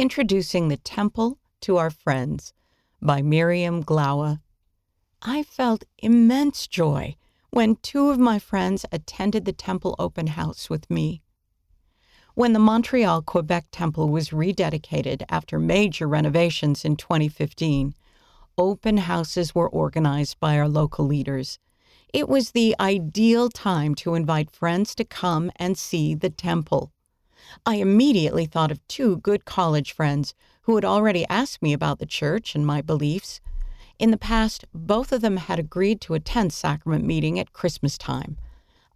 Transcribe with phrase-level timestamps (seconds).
[0.00, 2.54] Introducing the Temple to Our Friends
[3.02, 4.40] by Miriam Glauer.
[5.20, 7.16] I felt immense joy
[7.50, 11.20] when two of my friends attended the temple open house with me.
[12.32, 17.94] When the Montreal Quebec Temple was rededicated after major renovations in 2015,
[18.56, 21.58] open houses were organized by our local leaders.
[22.14, 26.90] It was the ideal time to invite friends to come and see the temple.
[27.64, 32.06] I immediately thought of two good college friends who had already asked me about the
[32.06, 33.40] church and my beliefs.
[33.98, 38.38] In the past, both of them had agreed to attend sacrament meeting at Christmas time.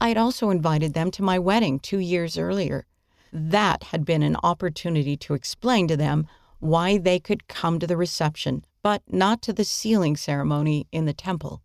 [0.00, 2.86] I had also invited them to my wedding two years earlier.
[3.32, 6.26] That had been an opportunity to explain to them
[6.60, 11.12] why they could come to the reception, but not to the sealing ceremony in the
[11.12, 11.62] temple.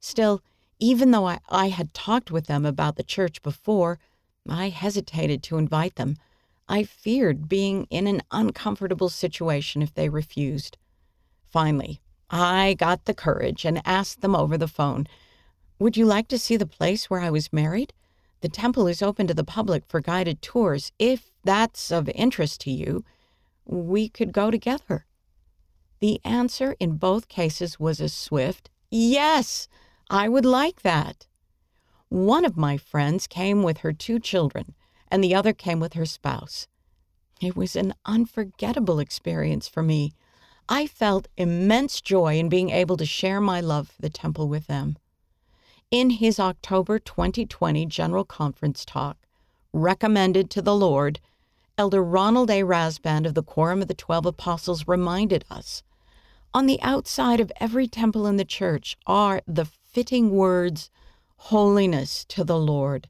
[0.00, 0.42] Still,
[0.78, 3.98] even though I, I had talked with them about the church before,
[4.50, 6.16] I hesitated to invite them.
[6.68, 10.76] I feared being in an uncomfortable situation if they refused.
[11.50, 15.06] Finally, I got the courage and asked them over the phone
[15.78, 17.92] Would you like to see the place where I was married?
[18.40, 20.92] The temple is open to the public for guided tours.
[20.98, 23.04] If that's of interest to you,
[23.64, 25.06] we could go together.
[26.00, 29.68] The answer in both cases was a swift yes,
[30.08, 31.26] I would like that.
[32.08, 34.74] One of my friends came with her two children,
[35.08, 36.68] and the other came with her spouse.
[37.40, 40.12] It was an unforgettable experience for me.
[40.68, 44.66] I felt immense joy in being able to share my love for the temple with
[44.66, 44.96] them.
[45.90, 49.16] In his October 2020 General Conference talk,
[49.72, 51.20] recommended to the Lord,
[51.76, 52.62] Elder Ronald A.
[52.62, 55.82] Rasband of the Quorum of the Twelve Apostles reminded us
[56.56, 60.90] on the outside of every temple in the church are the fitting words
[61.36, 63.08] holiness to the Lord.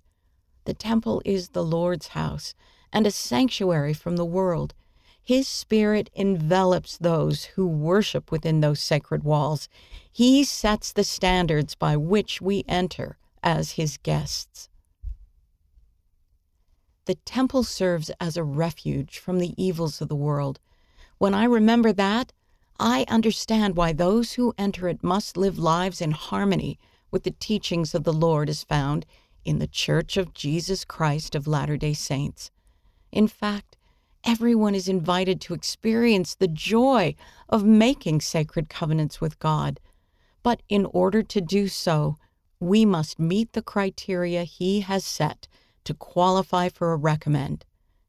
[0.64, 2.54] The temple is the Lord's house
[2.92, 4.74] and a sanctuary from the world.
[5.22, 9.68] His Spirit envelops those who worship within those sacred walls.
[10.12, 14.68] He sets the standards by which we enter as His guests.
[17.06, 20.58] The temple serves as a refuge from the evils of the world.
[21.18, 22.32] When I remember that,
[22.78, 26.78] I understand why those who enter it must live lives in harmony
[27.16, 29.06] with the teachings of the Lord is found
[29.42, 32.50] in the Church of Jesus Christ of Latter day Saints.
[33.10, 33.78] In fact,
[34.22, 37.14] everyone is invited to experience the joy
[37.48, 39.80] of making sacred covenants with God.
[40.42, 42.18] But in order to do so,
[42.60, 45.48] we must meet the criteria He has set
[45.84, 47.64] to qualify for a recommend.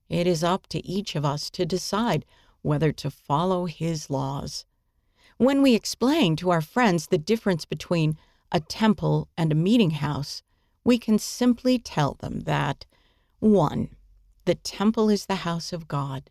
[0.09, 2.25] It is up to each of us to decide
[2.61, 4.65] whether to follow His laws.
[5.37, 8.17] When we explain to our friends the difference between
[8.51, 10.41] a temple, and a meeting house,
[10.83, 12.85] we can simply tell them that
[13.39, 13.89] 1.
[14.45, 16.29] The temple is the house of God.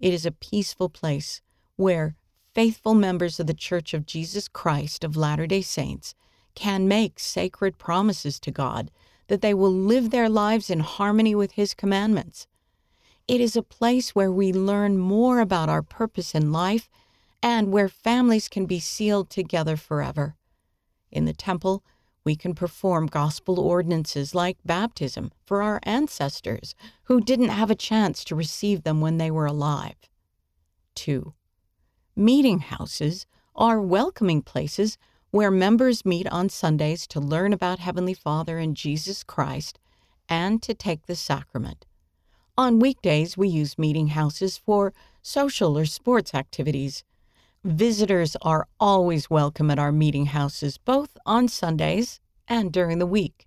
[0.00, 1.40] It is a peaceful place
[1.76, 2.16] where
[2.54, 6.14] faithful members of the Church of Jesus Christ of Latter day Saints
[6.54, 8.90] can make sacred promises to God
[9.28, 12.46] that they will live their lives in harmony with His commandments.
[13.28, 16.90] It is a place where we learn more about our purpose in life
[17.42, 20.36] and where families can be sealed together forever.
[21.12, 21.84] In the temple,
[22.24, 26.74] we can perform gospel ordinances like baptism for our ancestors
[27.04, 29.96] who didn't have a chance to receive them when they were alive.
[30.94, 31.34] 2.
[32.16, 34.96] Meeting houses are welcoming places
[35.30, 39.78] where members meet on Sundays to learn about Heavenly Father and Jesus Christ
[40.28, 41.86] and to take the sacrament.
[42.56, 47.02] On weekdays, we use meeting houses for social or sports activities.
[47.64, 52.18] Visitors are always welcome at our meeting houses, both on Sundays
[52.48, 53.46] and during the week.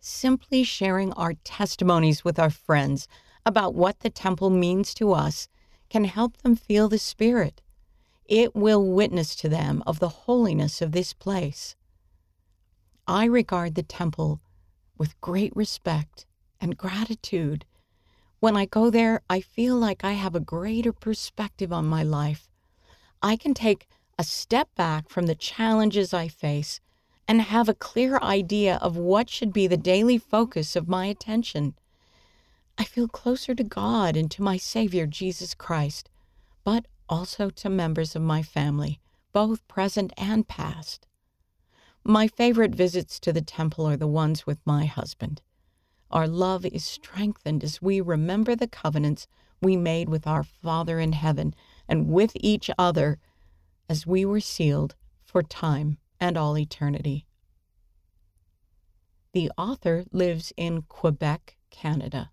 [0.00, 3.06] Simply sharing our testimonies with our friends
[3.46, 5.46] about what the temple means to us
[5.88, 7.62] can help them feel the Spirit.
[8.24, 11.76] It will witness to them of the holiness of this place.
[13.06, 14.40] I regard the temple
[14.98, 16.26] with great respect
[16.60, 17.64] and gratitude.
[18.40, 22.49] When I go there, I feel like I have a greater perspective on my life
[23.22, 23.86] I can take
[24.18, 26.80] a step back from the challenges I face
[27.28, 31.74] and have a clear idea of what should be the daily focus of my attention.
[32.78, 36.08] I feel closer to God and to my Savior, Jesus Christ,
[36.64, 39.00] but also to members of my family,
[39.32, 41.06] both present and past.
[42.02, 45.42] My favorite visits to the temple are the ones with my husband.
[46.10, 49.28] Our love is strengthened as we remember the covenants
[49.60, 51.54] we made with our Father in heaven
[51.90, 53.18] and with each other
[53.88, 54.94] as we were sealed
[55.24, 57.26] for time and all eternity.
[59.32, 62.30] The author lives in Quebec, Canada.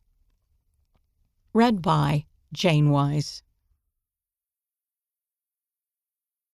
[1.53, 3.41] Read by Jane Wise.